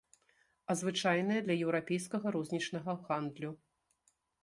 [0.73, 3.51] А звычайныя для еўрапейскага рознічнага гандлю.